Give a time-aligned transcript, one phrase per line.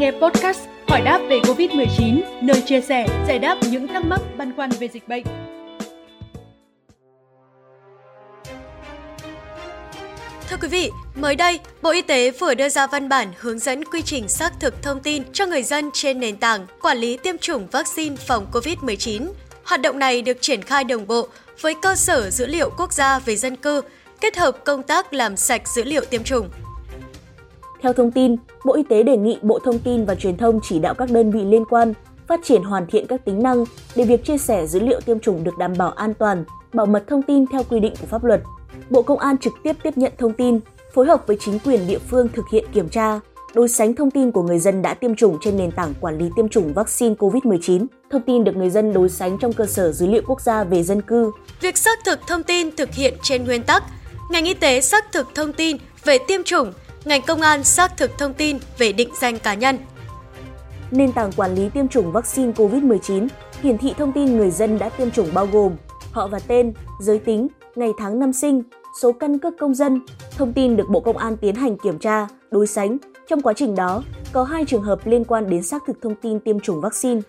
[0.00, 4.56] nghe podcast Hỏi đáp về Covid-19, nơi chia sẻ, giải đáp những thắc mắc băn
[4.56, 5.24] khoăn về dịch bệnh.
[10.48, 13.84] Thưa quý vị, mới đây, Bộ Y tế vừa đưa ra văn bản hướng dẫn
[13.84, 17.38] quy trình xác thực thông tin cho người dân trên nền tảng quản lý tiêm
[17.38, 19.28] chủng vaccine phòng COVID-19.
[19.64, 21.28] Hoạt động này được triển khai đồng bộ
[21.60, 23.82] với cơ sở dữ liệu quốc gia về dân cư,
[24.20, 26.50] kết hợp công tác làm sạch dữ liệu tiêm chủng.
[27.82, 30.78] Theo thông tin, Bộ Y tế đề nghị Bộ Thông tin và Truyền thông chỉ
[30.78, 31.94] đạo các đơn vị liên quan
[32.28, 33.64] phát triển hoàn thiện các tính năng
[33.96, 37.04] để việc chia sẻ dữ liệu tiêm chủng được đảm bảo an toàn, bảo mật
[37.06, 38.42] thông tin theo quy định của pháp luật.
[38.90, 40.60] Bộ Công an trực tiếp tiếp nhận thông tin,
[40.94, 43.20] phối hợp với chính quyền địa phương thực hiện kiểm tra,
[43.54, 46.30] đối sánh thông tin của người dân đã tiêm chủng trên nền tảng quản lý
[46.36, 47.86] tiêm chủng vaccine COVID-19.
[48.10, 50.82] Thông tin được người dân đối sánh trong cơ sở dữ liệu quốc gia về
[50.82, 51.30] dân cư.
[51.60, 53.84] Việc xác thực thông tin thực hiện trên nguyên tắc,
[54.30, 56.72] ngành y tế xác thực thông tin về tiêm chủng,
[57.04, 59.78] ngành công an xác thực thông tin về định danh cá nhân.
[60.90, 63.28] Nền tảng quản lý tiêm chủng vaccine COVID-19
[63.62, 65.72] hiển thị thông tin người dân đã tiêm chủng bao gồm
[66.12, 68.62] họ và tên, giới tính, ngày tháng năm sinh,
[69.02, 70.00] số căn cước công dân,
[70.36, 72.96] thông tin được Bộ Công an tiến hành kiểm tra, đối sánh.
[73.28, 74.02] Trong quá trình đó,
[74.32, 77.20] có hai trường hợp liên quan đến xác thực thông tin tiêm chủng vaccine.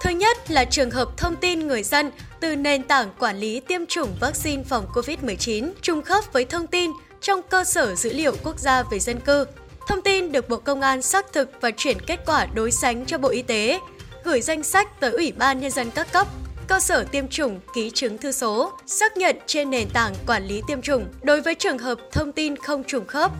[0.00, 3.86] Thứ nhất là trường hợp thông tin người dân từ nền tảng quản lý tiêm
[3.86, 8.58] chủng vaccine phòng COVID-19 trùng khớp với thông tin trong cơ sở dữ liệu quốc
[8.58, 9.46] gia về dân cư.
[9.88, 13.18] Thông tin được Bộ Công an xác thực và chuyển kết quả đối sánh cho
[13.18, 13.80] Bộ Y tế,
[14.24, 16.26] gửi danh sách tới Ủy ban Nhân dân các cấp,
[16.66, 20.62] cơ sở tiêm chủng ký chứng thư số, xác nhận trên nền tảng quản lý
[20.68, 21.06] tiêm chủng.
[21.22, 23.30] Đối với trường hợp thông tin không trùng khớp,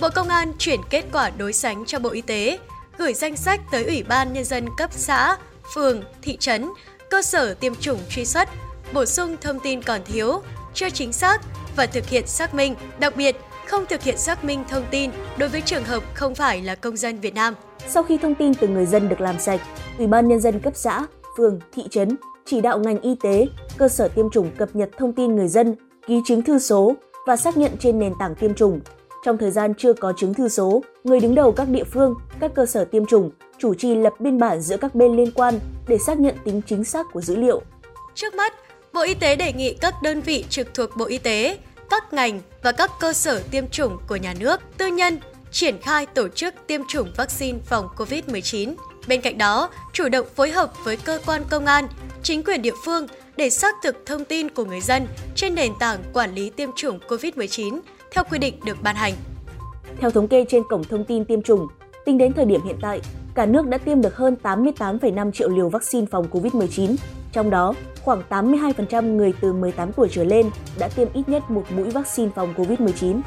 [0.00, 2.58] Bộ Công an chuyển kết quả đối sánh cho Bộ Y tế,
[2.98, 5.36] gửi danh sách tới Ủy ban Nhân dân cấp xã,
[5.74, 6.70] phường, thị trấn,
[7.10, 8.48] cơ sở tiêm chủng truy xuất,
[8.92, 10.42] bổ sung thông tin còn thiếu,
[10.74, 11.40] chưa chính xác
[11.76, 13.36] và thực hiện xác minh, đặc biệt
[13.66, 16.96] không thực hiện xác minh thông tin đối với trường hợp không phải là công
[16.96, 17.54] dân Việt Nam.
[17.88, 19.60] Sau khi thông tin từ người dân được làm sạch,
[19.98, 23.88] Ủy ban nhân dân cấp xã, phường, thị trấn chỉ đạo ngành y tế, cơ
[23.88, 25.76] sở tiêm chủng cập nhật thông tin người dân,
[26.06, 26.94] ký chứng thư số
[27.26, 28.80] và xác nhận trên nền tảng tiêm chủng.
[29.24, 32.54] Trong thời gian chưa có chứng thư số, người đứng đầu các địa phương, các
[32.54, 35.54] cơ sở tiêm chủng chủ trì lập biên bản giữa các bên liên quan
[35.88, 37.62] để xác nhận tính chính xác của dữ liệu.
[38.14, 38.52] Trước mắt,
[38.94, 41.58] Bộ Y tế đề nghị các đơn vị trực thuộc Bộ Y tế,
[41.90, 45.18] các ngành và các cơ sở tiêm chủng của nhà nước, tư nhân
[45.50, 48.74] triển khai tổ chức tiêm chủng vaccine phòng COVID-19.
[49.08, 51.88] Bên cạnh đó, chủ động phối hợp với cơ quan công an,
[52.22, 53.06] chính quyền địa phương
[53.36, 56.98] để xác thực thông tin của người dân trên nền tảng quản lý tiêm chủng
[57.08, 57.80] COVID-19
[58.12, 59.14] theo quy định được ban hành.
[60.00, 61.66] Theo thống kê trên cổng thông tin tiêm chủng,
[62.04, 63.00] tính đến thời điểm hiện tại,
[63.34, 66.96] cả nước đã tiêm được hơn 88,5 triệu liều vaccine phòng COVID-19,
[67.32, 71.64] trong đó khoảng 82% người từ 18 tuổi trở lên đã tiêm ít nhất một
[71.70, 73.20] mũi vaccine phòng COVID-19.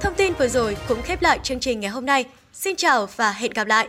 [0.00, 2.24] Thông tin vừa rồi cũng khép lại chương trình ngày hôm nay.
[2.52, 3.88] Xin chào và hẹn gặp lại!